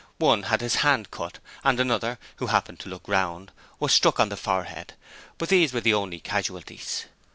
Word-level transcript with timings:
One 0.17 0.41
had 0.41 0.61
his 0.61 0.77
hand 0.77 1.11
cut 1.11 1.37
and 1.63 1.79
another, 1.79 2.17
who 2.37 2.47
happened 2.47 2.79
to 2.79 2.89
look 2.89 3.07
round, 3.07 3.51
was 3.79 3.93
struck 3.93 4.19
on 4.19 4.29
the 4.29 4.35
forehead, 4.35 4.93
but 5.37 5.49
these 5.49 5.73
were 5.73 5.81
the 5.81 5.93
only 5.93 6.19
casualties. 6.19 7.05